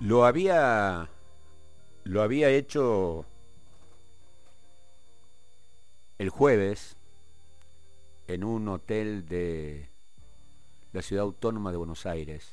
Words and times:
Lo 0.00 0.24
había. 0.24 1.08
Lo 2.04 2.22
había 2.22 2.48
hecho 2.48 3.26
el 6.18 6.30
jueves 6.30 6.96
en 8.26 8.42
un 8.42 8.66
hotel 8.68 9.28
de 9.28 9.86
la 10.94 11.02
ciudad 11.02 11.24
autónoma 11.24 11.70
de 11.70 11.76
Buenos 11.76 12.06
Aires. 12.06 12.48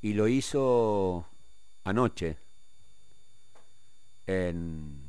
Y 0.00 0.14
lo 0.14 0.28
hizo 0.28 1.26
anoche 1.82 2.36
en 4.28 5.02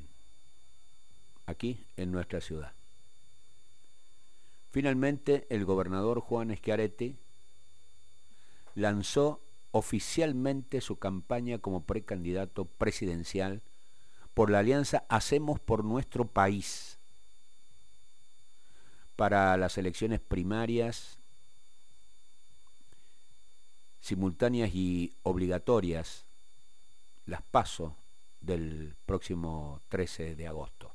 aquí 1.45 1.86
en 1.95 2.11
nuestra 2.11 2.41
ciudad. 2.41 2.73
Finalmente 4.71 5.45
el 5.50 5.65
gobernador 5.65 6.20
Juan 6.20 6.55
Schiaretti 6.55 7.15
lanzó 8.73 9.39
oficialmente 9.74 10.82
su 10.82 10.98
campaña 10.98 11.58
como 11.58 11.84
precandidato 11.84 12.66
presidencial 12.66 13.64
por 14.36 14.50
la 14.50 14.60
alianza 14.60 15.04
Hacemos 15.10 15.60
por 15.60 15.84
nuestro 15.84 16.25
país 16.25 17.00
para 19.16 19.57
las 19.57 19.78
elecciones 19.78 20.20
primarias 20.20 21.18
simultáneas 24.00 24.70
y 24.75 25.14
obligatorias, 25.24 26.25
las 27.25 27.42
paso 27.42 27.96
del 28.42 28.94
próximo 29.05 29.82
13 29.89 30.36
de 30.36 30.47
agosto. 30.47 30.92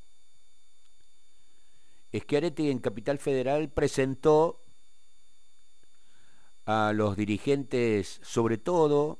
Schiaretti 2.14 2.70
en 2.70 2.78
Capital 2.78 3.18
Federal 3.18 3.70
presentó 3.70 4.60
a 6.68 6.92
los 6.92 7.16
dirigentes, 7.16 8.20
sobre 8.22 8.58
todo 8.58 9.18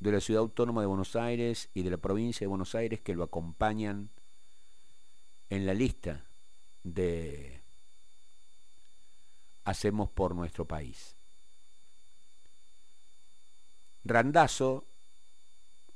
de 0.00 0.10
la 0.10 0.20
Ciudad 0.20 0.40
Autónoma 0.40 0.80
de 0.80 0.88
Buenos 0.88 1.14
Aires 1.14 1.68
y 1.74 1.84
de 1.84 1.90
la 1.90 1.96
provincia 1.96 2.40
de 2.40 2.48
Buenos 2.48 2.74
Aires, 2.74 2.98
que 3.00 3.14
lo 3.14 3.22
acompañan 3.22 4.10
en 5.48 5.64
la 5.64 5.74
lista 5.74 6.24
de 6.82 7.60
Hacemos 9.62 10.10
por 10.10 10.34
nuestro 10.34 10.64
país. 10.64 11.14
Randazo, 14.02 14.84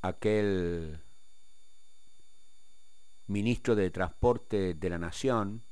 aquel 0.02 1.00
ministro 3.26 3.74
de 3.74 3.90
Transporte 3.90 4.74
de 4.74 4.88
la 4.88 4.98
Nación, 4.98 5.64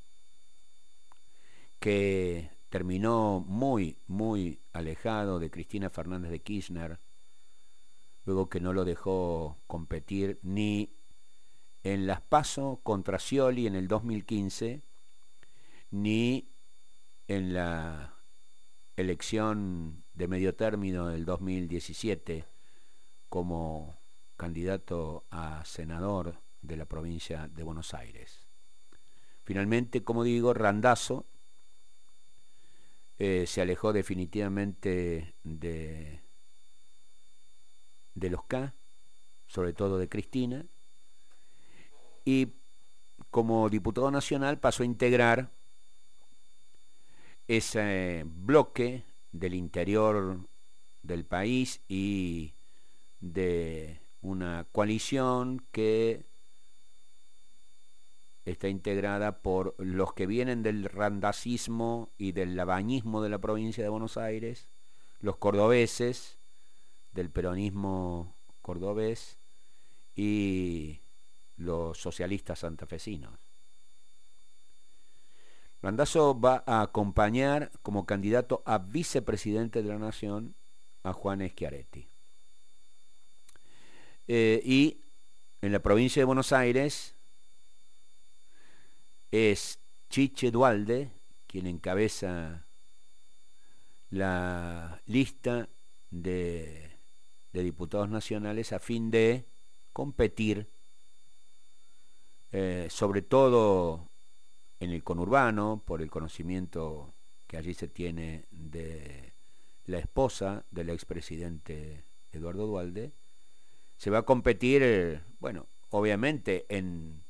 que 1.78 2.51
terminó 2.72 3.44
muy, 3.46 3.98
muy 4.06 4.58
alejado 4.72 5.38
de 5.38 5.50
Cristina 5.50 5.90
Fernández 5.90 6.30
de 6.30 6.40
Kirchner, 6.40 6.98
luego 8.24 8.48
que 8.48 8.60
no 8.60 8.72
lo 8.72 8.86
dejó 8.86 9.58
competir 9.66 10.38
ni 10.40 10.88
en 11.82 12.06
las 12.06 12.22
PASO 12.22 12.80
contra 12.82 13.18
Scioli 13.18 13.66
en 13.66 13.74
el 13.74 13.88
2015, 13.88 14.80
ni 15.90 16.48
en 17.28 17.52
la 17.52 18.14
elección 18.96 20.02
de 20.14 20.28
medio 20.28 20.54
término 20.54 21.08
del 21.08 21.26
2017 21.26 22.46
como 23.28 23.98
candidato 24.38 25.26
a 25.30 25.62
senador 25.66 26.36
de 26.62 26.78
la 26.78 26.86
provincia 26.86 27.48
de 27.48 27.64
Buenos 27.64 27.92
Aires. 27.92 28.46
Finalmente, 29.44 30.02
como 30.02 30.24
digo, 30.24 30.54
Randazo 30.54 31.26
eh, 33.24 33.46
se 33.46 33.60
alejó 33.60 33.92
definitivamente 33.92 35.36
de, 35.44 36.22
de 38.16 38.30
los 38.30 38.42
K, 38.42 38.74
sobre 39.46 39.72
todo 39.72 39.96
de 39.96 40.08
Cristina, 40.08 40.66
y 42.24 42.48
como 43.30 43.70
diputado 43.70 44.10
nacional 44.10 44.58
pasó 44.58 44.82
a 44.82 44.86
integrar 44.86 45.52
ese 47.46 48.24
bloque 48.26 49.04
del 49.30 49.54
interior 49.54 50.40
del 51.04 51.24
país 51.24 51.80
y 51.86 52.54
de 53.20 54.00
una 54.20 54.66
coalición 54.72 55.64
que 55.70 56.24
está 58.44 58.68
integrada 58.68 59.40
por 59.40 59.74
los 59.78 60.14
que 60.14 60.26
vienen 60.26 60.62
del 60.62 60.84
randacismo 60.84 62.10
y 62.18 62.32
del 62.32 62.56
labañismo 62.56 63.22
de 63.22 63.28
la 63.28 63.38
provincia 63.38 63.84
de 63.84 63.90
Buenos 63.90 64.16
Aires, 64.16 64.68
los 65.20 65.36
cordobeses 65.36 66.38
del 67.12 67.30
peronismo 67.30 68.34
cordobés 68.60 69.38
y 70.16 71.00
los 71.56 71.98
socialistas 71.98 72.60
santafesinos. 72.60 73.38
Randazo 75.82 76.38
va 76.38 76.62
a 76.66 76.82
acompañar 76.82 77.72
como 77.82 78.06
candidato 78.06 78.62
a 78.66 78.78
vicepresidente 78.78 79.82
de 79.82 79.88
la 79.88 79.98
Nación 79.98 80.54
a 81.02 81.12
Juan 81.12 81.46
Schiaretti. 81.48 82.08
Eh, 84.28 84.62
y 84.64 85.00
en 85.60 85.72
la 85.72 85.80
provincia 85.80 86.20
de 86.20 86.24
Buenos 86.24 86.52
Aires 86.52 87.11
es 89.32 89.80
Chiche 90.08 90.50
Dualde 90.52 91.10
quien 91.46 91.66
encabeza 91.66 92.66
la 94.08 95.02
lista 95.06 95.68
de, 96.10 96.98
diputados 97.52 98.08
nacionales 98.08 98.72
a 98.72 98.78
fin 98.78 99.10
de 99.10 99.46
competir, 99.92 100.70
eh, 102.52 102.86
sobre 102.90 103.20
todo 103.20 104.08
en 104.80 104.90
el 104.90 105.04
conurbano, 105.04 105.82
por 105.84 106.00
el 106.00 106.10
conocimiento 106.10 107.14
que 107.46 107.58
allí 107.58 107.74
se 107.74 107.88
tiene 107.88 108.46
de 108.50 109.34
la 109.84 109.98
esposa 109.98 110.64
del 110.70 110.90
expresidente 110.90 112.04
Eduardo 112.32 112.66
Dualde, 112.66 113.12
se 113.98 114.10
va 114.10 114.18
a 114.18 114.22
competir, 114.22 114.82
eh, 114.82 115.20
bueno, 115.38 115.68
obviamente 115.90 116.64
en 116.68 117.22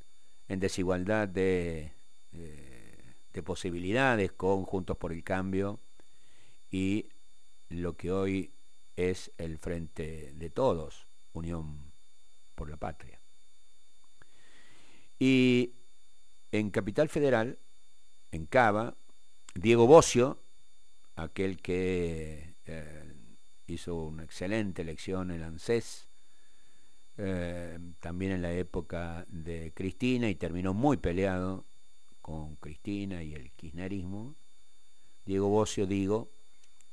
en 0.48 0.60
desigualdad 0.60 1.28
de, 1.28 1.92
eh, 2.32 3.14
de 3.32 3.42
posibilidades 3.42 4.32
con 4.32 4.64
Juntos 4.64 4.96
por 4.96 5.12
el 5.12 5.24
Cambio 5.24 5.80
y 6.70 7.08
lo 7.68 7.96
que 7.96 8.10
hoy 8.10 8.52
es 8.96 9.32
el 9.38 9.58
Frente 9.58 10.32
de 10.34 10.50
Todos, 10.50 11.06
Unión 11.32 11.92
por 12.54 12.68
la 12.68 12.76
Patria. 12.76 13.18
Y 15.18 15.74
en 16.50 16.70
Capital 16.70 17.08
Federal, 17.08 17.58
en 18.30 18.46
Cava, 18.46 18.96
Diego 19.54 19.86
Bocio, 19.86 20.42
aquel 21.16 21.60
que 21.60 22.56
eh, 22.66 23.14
hizo 23.66 23.96
una 23.96 24.24
excelente 24.24 24.82
elección 24.82 25.30
en 25.30 25.42
ANSES, 25.42 26.08
eh, 27.18 27.78
también 28.00 28.32
en 28.32 28.42
la 28.42 28.52
época 28.52 29.26
de 29.28 29.72
Cristina 29.74 30.30
y 30.30 30.34
terminó 30.34 30.72
muy 30.72 30.96
peleado 30.96 31.66
con 32.22 32.56
Cristina 32.56 33.22
y 33.22 33.34
el 33.34 33.52
kirchnerismo. 33.52 34.34
Diego 35.26 35.48
Bocio, 35.48 35.86
digo, 35.86 36.30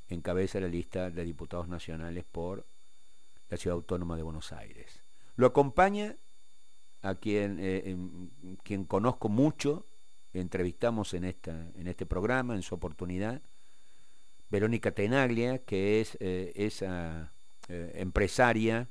encabeza 0.08 0.60
la 0.60 0.68
lista 0.68 1.10
de 1.10 1.24
diputados 1.24 1.68
nacionales 1.68 2.24
por 2.30 2.66
la 3.48 3.56
Ciudad 3.56 3.76
Autónoma 3.76 4.16
de 4.16 4.22
Buenos 4.22 4.52
Aires. 4.52 5.00
Lo 5.36 5.46
acompaña 5.46 6.16
a 7.02 7.14
quien, 7.14 7.56
eh, 7.58 7.96
quien 8.62 8.84
conozco 8.84 9.30
mucho, 9.30 9.86
entrevistamos 10.34 11.14
en, 11.14 11.24
esta, 11.24 11.70
en 11.74 11.86
este 11.86 12.04
programa, 12.04 12.54
en 12.54 12.62
su 12.62 12.74
oportunidad, 12.74 13.40
Verónica 14.50 14.90
Tenaglia, 14.92 15.58
que 15.64 16.00
es 16.00 16.18
eh, 16.20 16.52
esa 16.56 17.32
empresaria 17.68 18.88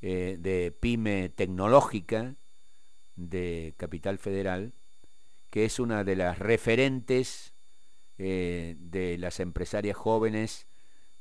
eh, 0.00 0.36
de 0.38 0.70
pyme 0.72 1.28
tecnológica 1.28 2.36
de 3.16 3.74
Capital 3.76 4.18
Federal, 4.18 4.74
que 5.50 5.64
es 5.64 5.78
una 5.78 6.04
de 6.04 6.16
las 6.16 6.38
referentes 6.38 7.54
eh, 8.18 8.76
de 8.78 9.18
las 9.18 9.40
empresarias 9.40 9.96
jóvenes 9.96 10.68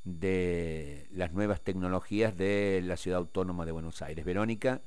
de 0.04 1.08
las 1.12 1.34
nuevas 1.34 1.62
tecnologías 1.62 2.38
de 2.38 2.82
la 2.84 2.98
Ciudad 2.98 3.20
Autónoma 3.20 3.66
de 3.66 3.72
Buenos 3.72 4.02
Aires. 4.02 4.24
Verónica 4.26 4.82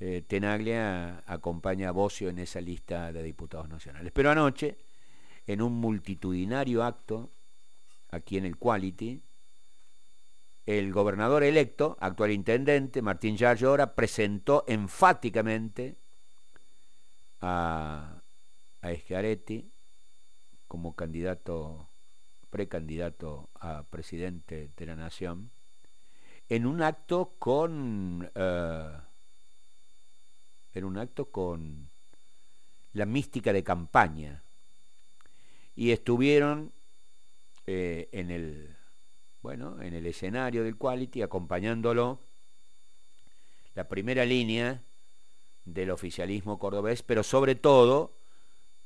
eh, 0.00 0.22
Tenaglia 0.26 1.22
acompaña 1.26 1.90
a 1.90 1.92
Bocio 1.92 2.30
en 2.30 2.38
esa 2.38 2.60
lista 2.60 3.12
de 3.12 3.22
diputados 3.22 3.68
nacionales. 3.68 4.12
Pero 4.12 4.30
anoche, 4.30 4.78
en 5.46 5.60
un 5.60 5.74
multitudinario 5.74 6.82
acto 6.82 7.30
aquí 8.08 8.38
en 8.38 8.46
el 8.46 8.56
Quality, 8.56 9.22
el 10.66 10.92
gobernador 10.92 11.42
electo, 11.42 11.96
actual 12.00 12.30
intendente, 12.32 13.02
Martín 13.02 13.36
Yayora, 13.36 13.94
presentó 13.94 14.64
enfáticamente 14.68 15.96
a, 17.40 18.22
a 18.82 18.92
como 20.68 20.94
candidato, 20.94 21.88
precandidato 22.50 23.50
a 23.54 23.84
presidente 23.84 24.70
de 24.76 24.86
la 24.86 24.96
nación, 24.96 25.50
en 26.48 26.66
un 26.66 26.82
acto 26.82 27.34
con 27.38 28.30
eh, 28.34 28.98
en 30.72 30.84
un 30.84 30.98
acto 30.98 31.30
con 31.30 31.90
la 32.92 33.06
mística 33.06 33.52
de 33.52 33.64
campaña. 33.64 34.44
Y 35.74 35.92
estuvieron 35.92 36.72
eh, 37.66 38.08
en 38.12 38.30
el 38.30 38.76
bueno 39.42 39.80
en 39.82 39.94
el 39.94 40.06
escenario 40.06 40.64
del 40.64 40.76
quality 40.76 41.22
acompañándolo 41.22 42.20
la 43.74 43.88
primera 43.88 44.24
línea 44.24 44.82
del 45.64 45.90
oficialismo 45.90 46.58
cordobés 46.58 47.02
pero 47.02 47.22
sobre 47.22 47.54
todo 47.54 48.16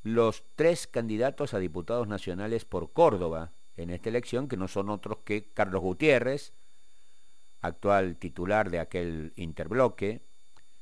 los 0.02 0.44
tres 0.54 0.86
candidatos 0.86 1.54
a 1.54 1.58
diputados 1.58 2.06
nacionales 2.06 2.64
por 2.64 2.92
Córdoba 2.92 3.52
en 3.76 3.90
esta 3.90 4.10
elección 4.10 4.48
que 4.48 4.56
no 4.56 4.68
son 4.68 4.90
otros 4.90 5.18
que 5.24 5.50
Carlos 5.52 5.80
Gutiérrez 5.80 6.52
actual 7.64 8.16
titular 8.16 8.70
de 8.70 8.78
aquel 8.78 9.32
interbloque 9.36 10.20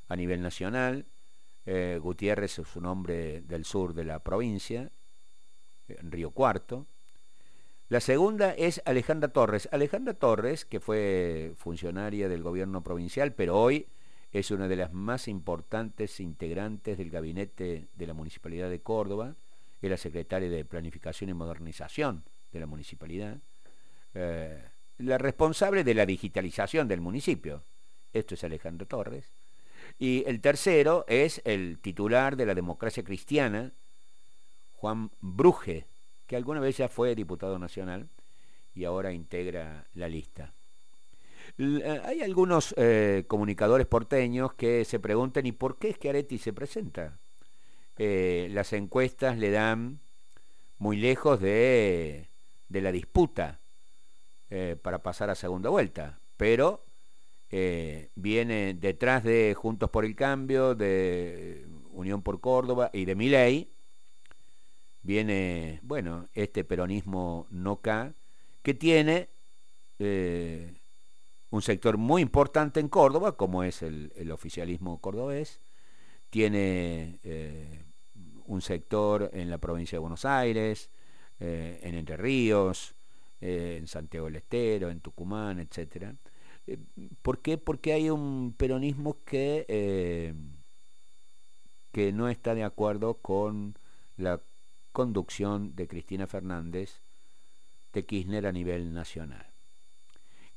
a 0.08 0.16
nivel 0.16 0.42
nacional. 0.42 1.06
Eh, 1.64 1.98
Gutiérrez 2.02 2.58
es 2.58 2.76
un 2.76 2.86
hombre 2.86 3.40
del 3.42 3.64
sur 3.64 3.94
de 3.94 4.04
la 4.04 4.18
provincia, 4.18 4.90
en 5.86 6.10
Río 6.10 6.32
Cuarto. 6.32 6.86
La 7.92 8.00
segunda 8.00 8.52
es 8.52 8.80
Alejandra 8.86 9.28
Torres. 9.28 9.68
Alejandra 9.70 10.14
Torres, 10.14 10.64
que 10.64 10.80
fue 10.80 11.52
funcionaria 11.56 12.26
del 12.26 12.42
gobierno 12.42 12.82
provincial, 12.82 13.34
pero 13.34 13.60
hoy 13.60 13.86
es 14.32 14.50
una 14.50 14.66
de 14.66 14.76
las 14.76 14.94
más 14.94 15.28
importantes 15.28 16.18
integrantes 16.18 16.96
del 16.96 17.10
gabinete 17.10 17.88
de 17.92 18.06
la 18.06 18.14
Municipalidad 18.14 18.70
de 18.70 18.80
Córdoba, 18.80 19.36
es 19.82 19.90
la 19.90 19.98
secretaria 19.98 20.48
de 20.48 20.64
Planificación 20.64 21.28
y 21.28 21.34
Modernización 21.34 22.24
de 22.50 22.60
la 22.60 22.64
Municipalidad. 22.64 23.36
Eh, 24.14 24.64
la 24.96 25.18
responsable 25.18 25.84
de 25.84 25.92
la 25.92 26.06
digitalización 26.06 26.88
del 26.88 27.02
municipio. 27.02 27.62
Esto 28.14 28.36
es 28.36 28.44
Alejandro 28.44 28.86
Torres. 28.86 29.34
Y 29.98 30.24
el 30.26 30.40
tercero 30.40 31.04
es 31.08 31.42
el 31.44 31.78
titular 31.78 32.36
de 32.36 32.46
la 32.46 32.54
democracia 32.54 33.04
cristiana, 33.04 33.74
Juan 34.72 35.10
Bruje, 35.20 35.91
que 36.32 36.36
alguna 36.36 36.60
vez 36.60 36.78
ya 36.78 36.88
fue 36.88 37.14
diputado 37.14 37.58
nacional 37.58 38.08
y 38.74 38.84
ahora 38.84 39.12
integra 39.12 39.86
la 39.92 40.08
lista. 40.08 40.54
Eh, 41.58 42.00
hay 42.06 42.22
algunos 42.22 42.74
eh, 42.78 43.24
comunicadores 43.28 43.86
porteños 43.86 44.54
que 44.54 44.86
se 44.86 44.98
preguntan 44.98 45.44
¿y 45.44 45.52
por 45.52 45.76
qué 45.76 45.90
es 45.90 45.98
que 45.98 46.08
Areti 46.08 46.38
se 46.38 46.54
presenta? 46.54 47.18
Eh, 47.98 48.48
las 48.50 48.72
encuestas 48.72 49.36
le 49.36 49.50
dan 49.50 50.00
muy 50.78 50.96
lejos 50.96 51.38
de, 51.38 52.30
de 52.70 52.80
la 52.80 52.92
disputa 52.92 53.60
para 54.80 55.02
pasar 55.02 55.28
a 55.28 55.34
segunda 55.34 55.68
vuelta, 55.68 56.18
pero 56.38 56.86
viene 58.14 58.72
detrás 58.72 59.22
de 59.22 59.54
Juntos 59.54 59.90
por 59.90 60.06
el 60.06 60.16
Cambio, 60.16 60.74
de 60.74 61.66
Unión 61.90 62.22
por 62.22 62.40
Córdoba 62.40 62.88
y 62.94 63.04
de 63.04 63.14
Miley, 63.14 63.71
viene, 65.02 65.80
bueno, 65.82 66.28
este 66.32 66.64
peronismo 66.64 67.46
no 67.50 67.80
ca 67.80 68.14
que 68.62 68.74
tiene 68.74 69.28
eh, 69.98 70.80
un 71.50 71.62
sector 71.62 71.98
muy 71.98 72.22
importante 72.22 72.80
en 72.80 72.88
Córdoba, 72.88 73.36
como 73.36 73.64
es 73.64 73.82
el, 73.82 74.12
el 74.16 74.30
oficialismo 74.30 75.00
cordobés, 75.00 75.60
tiene 76.30 77.18
un 78.46 78.62
sector 78.62 79.30
en 79.34 79.50
la 79.50 79.58
provincia 79.58 79.96
de 79.96 80.00
Buenos 80.00 80.24
Aires, 80.24 80.90
en 81.38 81.94
Entre 81.94 82.16
Ríos, 82.16 82.94
eh, 83.42 83.78
en 83.80 83.88
Santiago 83.88 84.26
del 84.26 84.36
Estero, 84.36 84.88
en 84.88 85.00
Tucumán, 85.00 85.58
etc. 85.58 86.14
Eh, 86.68 86.78
¿Por 87.22 87.42
qué? 87.42 87.58
Porque 87.58 87.92
hay 87.92 88.08
un 88.08 88.54
peronismo 88.56 89.24
que, 89.24 89.66
eh, 89.68 90.32
que 91.90 92.12
no 92.12 92.28
está 92.28 92.54
de 92.54 92.62
acuerdo 92.62 93.14
con 93.14 93.76
la 94.16 94.40
conducción 94.92 95.74
de 95.74 95.88
Cristina 95.88 96.26
Fernández 96.26 97.02
de 97.92 98.04
Kirchner 98.06 98.46
a 98.46 98.52
nivel 98.52 98.92
nacional. 98.92 99.46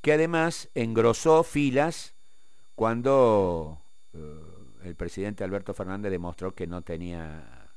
Que 0.01 0.13
además 0.13 0.69
engrosó 0.75 1.43
filas 1.43 2.13
cuando 2.75 3.81
el 4.83 4.95
presidente 4.95 5.43
Alberto 5.43 5.73
Fernández 5.73 6.11
demostró 6.11 6.53
que 6.53 6.67
no 6.67 6.81
tenía, 6.83 7.71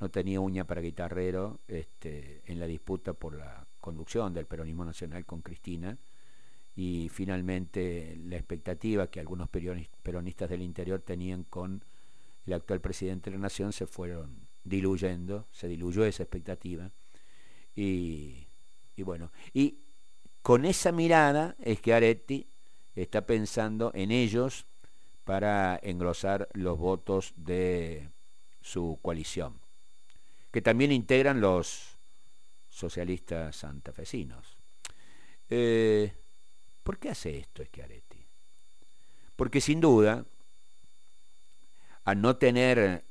no 0.00 0.10
tenía 0.10 0.40
uña 0.40 0.64
para 0.64 0.80
guitarrero 0.80 1.60
este, 1.68 2.42
en 2.46 2.58
la 2.58 2.66
disputa 2.66 3.12
por 3.12 3.34
la 3.34 3.66
conducción 3.80 4.34
del 4.34 4.46
peronismo 4.46 4.84
nacional 4.84 5.24
con 5.24 5.42
Cristina 5.42 5.96
y 6.74 7.08
finalmente 7.10 8.16
la 8.24 8.36
expectativa 8.36 9.08
que 9.08 9.20
algunos 9.20 9.48
peronistas 9.50 10.48
del 10.48 10.62
interior 10.62 11.00
tenían 11.00 11.44
con 11.44 11.84
el 12.46 12.52
actual 12.54 12.80
presidente 12.80 13.30
de 13.30 13.36
la 13.36 13.42
nación 13.42 13.72
se 13.72 13.86
fueron 13.86 14.41
diluyendo, 14.64 15.48
se 15.50 15.68
diluyó 15.68 16.04
esa 16.04 16.22
expectativa 16.22 16.90
y, 17.74 18.46
y 18.96 19.02
bueno, 19.02 19.32
y 19.52 19.78
con 20.42 20.64
esa 20.64 20.92
mirada 20.92 21.56
es 21.60 21.80
que 21.80 21.94
Aretti 21.94 22.48
está 22.94 23.26
pensando 23.26 23.90
en 23.94 24.10
ellos 24.10 24.66
para 25.24 25.78
engrosar 25.82 26.48
los 26.52 26.78
votos 26.78 27.32
de 27.36 28.10
su 28.60 28.98
coalición, 29.02 29.60
que 30.50 30.62
también 30.62 30.92
integran 30.92 31.40
los 31.40 31.98
socialistas 32.68 33.56
santafesinos. 33.56 34.56
Eh, 35.48 36.12
¿Por 36.82 36.98
qué 36.98 37.10
hace 37.10 37.38
esto 37.38 37.64
Schiaretti? 37.64 38.26
Porque 39.36 39.60
sin 39.60 39.80
duda, 39.80 40.24
al 42.04 42.20
no 42.20 42.36
tener, 42.36 43.04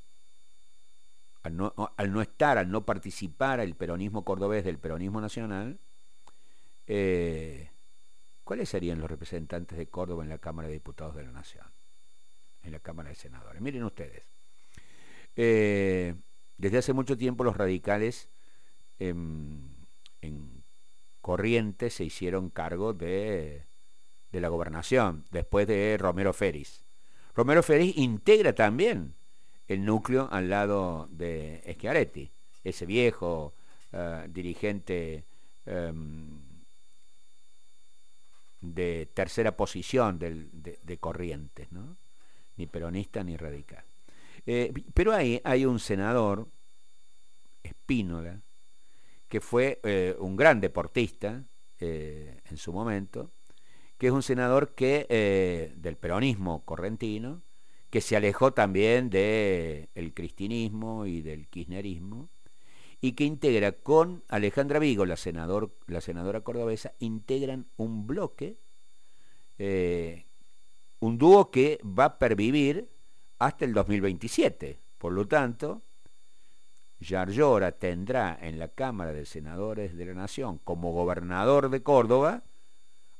al 1.43 1.57
no, 1.57 2.21
estar, 2.21 2.57
al 2.57 2.69
no 2.69 2.85
participar 2.85 3.59
el 3.59 3.75
peronismo 3.75 4.23
cordobés 4.23 4.63
del 4.63 4.77
peronismo 4.77 5.21
nacional, 5.21 5.79
eh, 6.85 7.71
¿cuáles 8.43 8.69
serían 8.69 8.99
los 8.99 9.09
representantes 9.09 9.77
de 9.77 9.87
Córdoba 9.87 10.23
en 10.23 10.29
la 10.29 10.37
Cámara 10.37 10.67
de 10.67 10.75
Diputados 10.75 11.15
de 11.15 11.23
la 11.23 11.31
Nación? 11.31 11.65
En 12.61 12.71
la 12.71 12.79
Cámara 12.79 13.09
de 13.09 13.15
Senadores. 13.15 13.61
Miren 13.61 13.83
ustedes. 13.83 14.29
Eh, 15.35 16.15
desde 16.57 16.77
hace 16.77 16.93
mucho 16.93 17.17
tiempo 17.17 17.43
los 17.43 17.57
radicales 17.57 18.29
en, 18.99 19.79
Corrientes 21.21 21.93
se 21.93 22.03
hicieron 22.03 22.49
cargo 22.49 22.93
de, 22.93 23.67
de 24.31 24.41
la 24.41 24.49
gobernación, 24.49 25.25
después 25.29 25.67
de 25.67 25.95
Romero 25.99 26.33
Feris. 26.33 26.83
Romero 27.35 27.61
Feris 27.61 27.95
integra 27.95 28.53
también 28.53 29.13
el 29.73 29.85
núcleo 29.85 30.27
al 30.31 30.49
lado 30.49 31.07
de 31.11 31.63
Schiaretti, 31.77 32.29
ese 32.63 32.85
viejo 32.85 33.53
eh, 33.93 34.27
dirigente 34.29 35.25
em, 35.65 36.41
de 38.59 39.09
tercera 39.13 39.55
posición 39.55 40.19
de, 40.19 40.97
Corrientes, 40.99 41.71
¿no? 41.71 41.97
ni 42.57 42.67
peronista 42.67 43.23
ni 43.23 43.37
radical. 43.37 43.85
Eh, 44.45 44.73
pero 44.93 45.13
ahí 45.13 45.39
hay 45.43 45.65
un 45.65 45.79
senador, 45.79 46.49
Espínola, 47.63 48.41
que 49.29 49.39
fue 49.39 49.79
eh, 49.83 50.15
un 50.19 50.35
gran 50.35 50.59
deportista 50.59 51.45
en 51.79 52.57
su 52.57 52.71
momento, 52.71 53.31
que 53.97 54.05
es 54.05 54.13
un 54.13 54.21
senador 54.21 54.75
que 54.75 55.73
del 55.75 55.97
peronismo 55.97 56.63
correntino, 56.63 57.41
que 57.91 58.01
se 58.01 58.15
alejó 58.15 58.53
también 58.53 59.09
del 59.09 59.89
el 59.93 60.13
cristinismo 60.13 61.05
y 61.05 61.21
del 61.21 61.47
kirchnerismo, 61.49 62.29
y 63.01 63.11
que 63.13 63.25
integra 63.25 63.73
con 63.73 64.23
Alejandra 64.29 64.79
Vigo, 64.79 65.05
la, 65.05 65.17
senador, 65.17 65.75
la 65.87 66.01
senadora 66.01 66.41
cordobesa, 66.41 66.93
integran 66.99 67.67
un 67.75 68.07
bloque, 68.07 68.57
un 70.99 71.17
dúo 71.17 71.51
que 71.51 71.79
va 71.83 72.05
a 72.05 72.17
pervivir 72.17 72.89
hasta 73.39 73.65
el 73.65 73.73
2027. 73.73 74.79
Por 74.97 75.13
lo 75.13 75.27
tanto, 75.27 75.81
Yarlora 76.99 77.73
tendrá 77.73 78.37
en 78.39 78.59
la 78.59 78.69
Cámara 78.69 79.11
de 79.11 79.25
Senadores 79.25 79.97
de 79.97 80.05
la 80.05 80.13
Nación 80.13 80.59
como 80.63 80.93
gobernador 80.93 81.69
de 81.69 81.83
Córdoba 81.83 82.43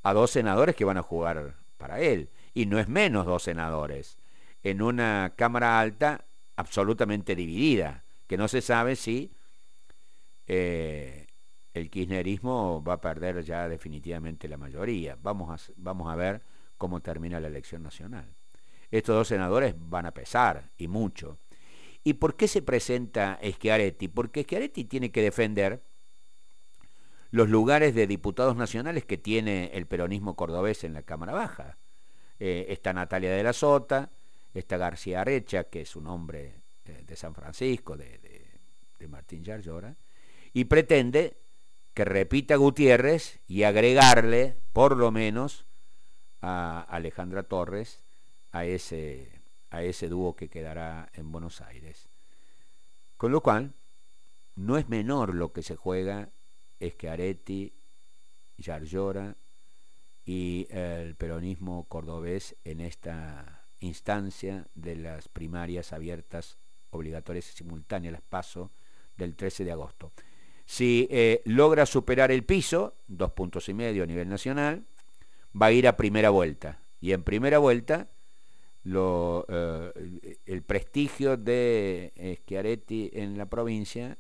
a 0.04 0.14
dos 0.14 0.32
senadores 0.32 0.76
que 0.76 0.86
van 0.86 0.98
a 0.98 1.04
jugar 1.04 1.58
para 1.78 2.00
él. 2.00 2.30
Y 2.54 2.68
no 2.68 2.80
es 2.80 2.88
menos 2.88 3.26
dos 3.26 3.44
senadores. 3.44 4.21
En 4.64 4.82
una 4.82 5.34
Cámara 5.36 5.80
Alta 5.80 6.26
absolutamente 6.56 7.36
dividida, 7.36 8.04
que 8.28 8.38
no 8.38 8.48
se 8.48 8.62
sabe 8.62 8.96
si 8.96 9.34
eh, 10.48 11.28
el 11.74 11.90
kirchnerismo 11.90 12.84
va 12.84 12.94
a 12.94 13.02
perder 13.02 13.44
ya 13.44 13.68
definitivamente 13.68 14.48
la 14.48 14.58
mayoría. 14.58 15.18
Vamos 15.22 15.50
a, 15.50 15.74
vamos 15.78 16.12
a 16.12 16.16
ver 16.16 16.42
cómo 16.78 17.02
termina 17.02 17.40
la 17.40 17.48
elección 17.48 17.84
nacional. 17.84 18.36
Estos 18.90 19.16
dos 19.16 19.28
senadores 19.28 19.76
van 19.78 20.06
a 20.06 20.14
pesar, 20.14 20.72
y 20.78 20.88
mucho. 20.88 21.40
¿Y 22.04 22.14
por 22.16 22.36
qué 22.36 22.48
se 22.48 22.62
presenta 22.62 23.40
Schiaretti? 23.44 24.08
Porque 24.08 24.44
Schiaretti 24.44 24.86
tiene 24.86 25.12
que 25.12 25.22
defender 25.22 25.84
los 27.30 27.50
lugares 27.50 27.96
de 27.96 28.08
diputados 28.08 28.56
nacionales 28.58 29.06
que 29.06 29.18
tiene 29.18 29.72
el 29.74 29.88
peronismo 29.88 30.36
cordobés 30.36 30.84
en 30.84 30.94
la 30.94 31.04
Cámara 31.04 31.34
Baja. 31.34 31.78
Eh, 32.40 32.66
está 32.70 32.92
Natalia 32.92 33.32
de 33.32 33.44
la 33.44 33.54
Sota, 33.54 34.12
está 34.54 34.78
García 34.78 35.22
Arecha, 35.22 35.66
que 35.66 35.82
es 35.82 35.96
un 35.96 36.08
hombre 36.08 36.62
eh, 36.86 37.04
de 37.06 37.16
San 37.16 37.34
Francisco, 37.34 37.98
de, 37.98 38.20
de 39.00 39.08
Martín 39.08 39.44
Yarlora, 39.44 39.96
y 40.54 40.66
pretende 40.66 41.38
que 41.94 42.06
repita 42.06 42.56
Gutiérrez 42.56 43.42
y 43.48 43.64
agregarle, 43.64 44.58
por 44.74 44.96
lo 44.96 45.12
menos, 45.12 45.66
a 46.42 46.82
Alejandra 46.82 47.44
Torres 47.44 48.04
a 48.52 48.66
ese, 48.66 49.42
a 49.70 49.84
ese 49.84 50.10
dúo 50.10 50.36
que 50.36 50.50
quedará 50.50 51.10
en 51.14 51.32
Buenos 51.32 51.62
Aires. 51.62 52.10
Con 53.18 53.32
lo 53.32 53.42
cual, 53.42 53.76
no 54.56 54.78
es 54.78 54.90
menor 54.90 55.36
lo 55.36 55.54
que 55.54 55.64
se 55.64 55.76
juega 55.76 56.32
Schiaretti, 56.82 57.74
Yarlora 58.58 59.38
y 60.24 60.68
el 60.70 61.16
peronismo 61.16 61.88
cordobés 61.88 62.56
en 62.64 62.82
esta 62.82 63.61
instancia 63.82 64.68
de 64.74 64.96
las 64.96 65.28
primarias 65.28 65.92
abiertas, 65.92 66.58
obligatorias 66.92 67.50
y 67.50 67.58
simultáneas, 67.58 68.14
las 68.14 68.22
paso 68.22 68.72
del 69.18 69.36
13 69.36 69.66
de 69.66 69.72
agosto. 69.72 70.14
Si 70.66 71.08
eh, 71.12 71.42
logra 71.46 71.86
superar 71.86 72.32
el 72.32 72.46
piso, 72.46 72.96
dos 73.08 73.32
puntos 73.32 73.68
y 73.70 73.74
medio 73.74 74.04
a 74.04 74.08
nivel 74.08 74.30
nacional, 74.30 74.86
va 75.60 75.68
a 75.68 75.72
ir 75.72 75.88
a 75.88 75.98
primera 75.98 76.30
vuelta. 76.30 76.80
Y 77.02 77.12
en 77.12 77.24
primera 77.24 77.58
vuelta, 77.58 78.10
eh, 78.86 80.38
el 80.46 80.64
prestigio 80.64 81.36
de 81.36 82.38
Schiaretti 82.42 83.10
en 83.14 83.38
la 83.38 83.48
provincia 83.48 84.18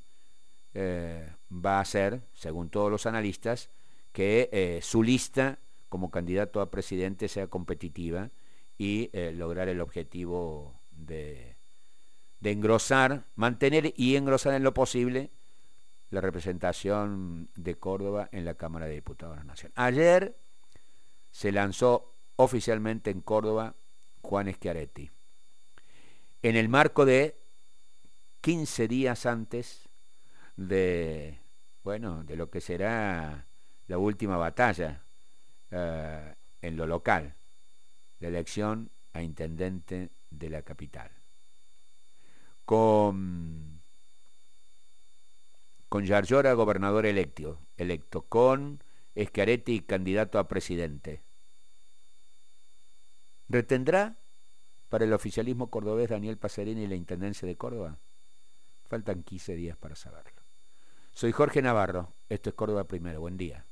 eh, 0.74 1.32
va 1.52 1.80
a 1.80 1.86
ser, 1.86 2.22
según 2.34 2.70
todos 2.70 2.92
los 2.92 3.06
analistas, 3.06 3.70
que 4.12 4.80
su 4.82 5.04
lista 5.04 5.60
como 5.88 6.12
candidato 6.12 6.60
a 6.60 6.70
presidente 6.70 7.30
sea 7.30 7.48
competitiva 7.48 8.30
y 8.84 9.12
lograr 9.34 9.70
el 9.70 9.80
objetivo 9.80 10.82
de, 10.90 11.56
de 12.40 12.52
engrosar, 12.52 13.28
mantener 13.36 13.94
y 13.96 14.16
engrosar 14.16 14.56
en 14.56 14.64
lo 14.64 14.74
posible 14.74 15.30
la 16.10 16.20
representación 16.20 17.52
de 17.56 17.76
Córdoba 17.76 18.28
en 18.32 18.44
la 18.44 18.56
Cámara 18.56 18.88
de 18.88 18.96
Diputados 18.96 19.36
de 19.36 19.42
la 19.42 19.46
Nación. 19.46 19.72
Ayer 19.76 20.36
se 21.30 21.52
lanzó 21.52 22.16
oficialmente 22.38 23.12
en 23.12 23.22
Córdoba 23.22 23.76
Juan 24.24 24.52
Schiaretti. 24.52 25.12
En 26.42 26.56
el 26.56 26.68
marco 26.68 27.06
de 27.06 27.40
15 28.42 28.88
días 28.88 29.28
antes 29.28 29.90
de, 30.56 31.40
bueno, 31.84 32.24
de 32.24 32.36
lo 32.36 32.50
que 32.50 32.62
será 32.62 33.46
la 33.86 33.98
última 34.00 34.38
batalla 34.38 35.04
eh, 35.70 36.34
en 36.64 36.78
lo 36.78 36.88
local, 36.88 37.36
la 38.22 38.30
elección 38.30 38.92
a 39.14 39.22
intendente 39.22 40.12
de 40.30 40.50
la 40.50 40.62
capital. 40.62 41.12
Con 42.64 43.82
con 45.90 46.06
Yarlora 46.06 46.54
gobernador 46.54 47.06
electo, 47.06 47.60
electo, 47.76 48.22
con 48.22 48.82
Schiaretti 49.14 49.82
candidato 49.82 50.40
a 50.40 50.48
presidente. 50.48 51.26
¿Retendrá 53.50 54.18
para 54.88 55.04
el 55.04 55.12
oficialismo 55.12 55.70
cordobés 55.70 56.10
Daniel 56.10 56.38
Pacerini 56.38 56.88
la 56.88 56.96
Intendencia 56.96 57.46
de 57.46 57.58
Córdoba? 57.58 58.00
Faltan 58.86 59.24
15 59.24 59.56
días 59.56 59.76
para 59.76 59.96
saberlo. 59.96 60.42
Soy 61.12 61.34
Jorge 61.34 61.62
Navarro, 61.62 62.14
esto 62.30 62.50
es 62.50 62.56
Córdoba 62.56 62.86
Primero, 62.86 63.20
buen 63.20 63.36
día. 63.36 63.66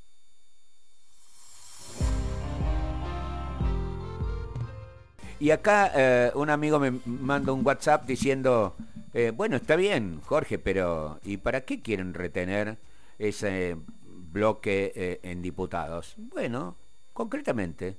Y 5.40 5.52
acá 5.52 5.90
eh, 5.94 6.30
un 6.34 6.50
amigo 6.50 6.78
me 6.78 6.90
manda 7.06 7.50
un 7.52 7.64
WhatsApp 7.64 8.04
diciendo, 8.04 8.76
eh, 9.14 9.32
bueno, 9.34 9.56
está 9.56 9.74
bien, 9.74 10.20
Jorge, 10.20 10.58
pero 10.58 11.18
¿y 11.24 11.38
para 11.38 11.62
qué 11.62 11.80
quieren 11.80 12.12
retener 12.12 12.76
ese 13.18 13.78
bloque 14.04 14.92
eh, 14.94 15.20
en 15.22 15.40
diputados? 15.40 16.14
Bueno, 16.18 16.76
concretamente, 17.14 17.96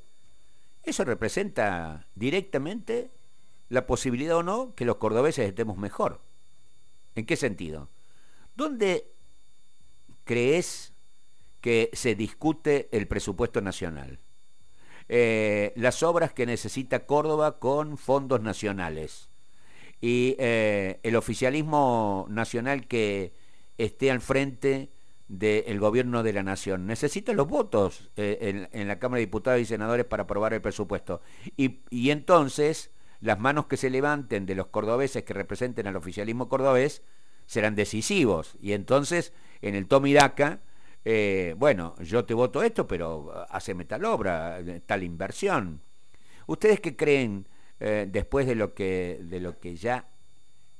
eso 0.83 1.03
representa 1.03 2.05
directamente 2.13 3.09
la 3.69 3.87
posibilidad 3.87 4.37
o 4.37 4.43
no 4.43 4.75
que 4.75 4.85
los 4.85 4.97
cordobeses 4.97 5.49
estemos 5.49 5.77
mejor. 5.77 6.21
¿En 7.15 7.25
qué 7.25 7.35
sentido? 7.35 7.89
¿Dónde 8.55 9.11
crees 10.25 10.93
que 11.59 11.89
se 11.93 12.13
discute 12.13 12.87
el 12.91 13.07
presupuesto 13.07 13.61
nacional? 13.61 14.19
Eh, 15.13 15.73
las 15.75 16.03
obras 16.03 16.31
que 16.31 16.45
necesita 16.45 17.05
Córdoba 17.05 17.59
con 17.59 17.97
fondos 17.97 18.41
nacionales 18.41 19.29
y 19.99 20.37
eh, 20.39 21.01
el 21.03 21.17
oficialismo 21.17 22.27
nacional 22.29 22.87
que 22.87 23.33
esté 23.77 24.09
al 24.09 24.21
frente 24.21 24.89
del 25.27 25.81
gobierno 25.81 26.23
de 26.23 26.31
la 26.31 26.43
nación. 26.43 26.87
Necesita 26.87 27.33
los 27.33 27.49
votos 27.49 28.09
eh, 28.15 28.69
en, 28.71 28.87
la 28.87 28.99
Cámara 28.99 29.17
de 29.17 29.25
Diputados 29.25 29.59
y 29.59 29.65
Senadores 29.65 30.05
para 30.05 30.23
aprobar 30.23 30.53
el 30.53 30.61
presupuesto. 30.61 31.19
Y, 31.57 32.09
entonces 32.09 32.91
las 33.19 33.37
manos 33.37 33.65
que 33.65 33.75
se 33.75 33.89
levanten 33.89 34.45
de 34.45 34.55
los 34.55 34.67
cordobeses 34.67 35.23
que 35.23 35.33
representen 35.33 35.87
al 35.87 35.97
oficialismo 35.97 36.47
cordobés 36.47 37.01
serán 37.47 37.75
decisivos. 37.75 38.55
Y 38.61 38.71
entonces 38.71 39.33
en 39.61 39.75
el 39.75 39.87
Tomidaca, 39.87 40.61
eh, 41.05 41.55
bueno, 41.57 41.95
yo 42.01 42.25
te 42.25 42.33
voto 42.33 42.63
esto, 42.63 42.87
pero 42.87 43.45
haceme 43.49 43.85
tal 43.85 44.05
obra, 44.05 44.59
tal 44.85 45.03
inversión. 45.03 45.81
¿Ustedes 46.47 46.79
qué 46.79 46.95
creen? 46.95 47.47
Eh, 47.83 48.07
después 48.07 48.45
de 48.45 48.53
lo, 48.53 48.75
que, 48.75 49.19
de 49.23 49.39
lo 49.39 49.59
que 49.59 49.75
ya 49.75 50.07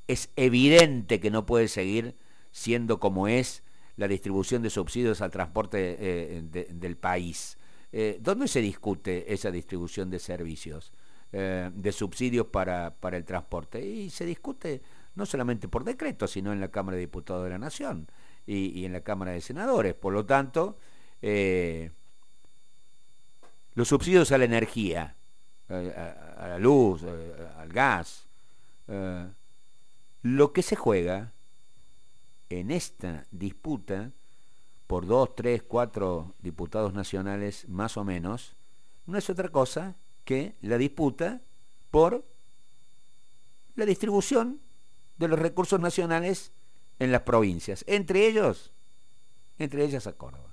es 0.07 0.29
evidente 0.35 1.19
que 1.19 1.31
no 1.31 1.47
puede 1.47 1.67
seguir 1.67 2.15
siendo 2.51 2.99
como 2.99 3.27
es 3.27 3.63
la 3.95 4.07
distribución 4.07 4.61
de 4.61 4.69
subsidios 4.69 5.19
al 5.21 5.31
transporte 5.31 5.97
eh, 5.99 6.67
del 6.71 6.97
país. 6.97 7.57
Eh, 7.91 8.19
¿Dónde 8.21 8.47
se 8.47 8.61
discute 8.61 9.33
esa 9.33 9.49
distribución 9.49 10.11
de 10.11 10.19
servicios, 10.19 10.93
de 11.31 11.91
subsidios 11.91 12.45
para, 12.47 12.93
para 12.99 13.17
el 13.17 13.25
transporte? 13.25 13.83
Y 13.83 14.11
se 14.11 14.25
discute 14.25 14.83
no 15.15 15.25
solamente 15.25 15.67
por 15.67 15.83
decreto, 15.83 16.27
sino 16.27 16.53
en 16.53 16.59
la 16.59 16.69
Cámara 16.69 16.97
de 16.97 17.01
Diputados 17.01 17.45
de 17.45 17.49
la 17.49 17.57
Nación 17.57 18.07
y, 18.45 18.86
en 18.86 18.93
la 18.93 19.01
Cámara 19.01 19.31
de 19.31 19.41
Senadores. 19.41 19.93
Por 19.93 20.13
lo 20.13 20.25
tanto, 20.25 20.77
los 23.74 23.88
subsidios 23.88 24.31
a 24.31 24.38
la 24.38 24.45
energía, 24.45 25.15
a, 25.69 26.48
la 26.48 26.60
luz, 26.60 27.03
al 27.03 27.69
gas. 27.69 28.27
Eh, 28.88 29.27
lo 30.24 30.53
que 30.53 30.62
se 30.62 30.75
juega 30.75 31.31
en 32.50 32.71
esta 32.71 33.25
disputa 33.31 34.12
por 34.88 35.05
dos, 35.05 35.36
tres, 35.36 35.63
cuatro 35.63 36.36
diputados 36.39 36.93
nacionales 36.93 37.67
más 37.69 37.95
o 37.95 38.03
menos, 38.03 38.55
no 39.05 39.17
es 39.17 39.29
otra 39.29 39.50
cosa 39.50 39.95
que 40.25 40.55
la 40.62 40.77
disputa 40.77 41.41
por 41.89 42.25
la 43.75 43.86
distribución 43.86 44.60
de 45.17 45.27
los 45.29 45.39
recursos 45.39 45.79
nacionales 45.79 46.51
en 47.01 47.12
las 47.12 47.24
provincias, 47.24 47.84
entre 47.88 48.27
ellos, 48.27 48.72
entre 49.58 49.84
ellas 49.84 50.05
a 50.05 50.13
Córdoba. 50.13 50.50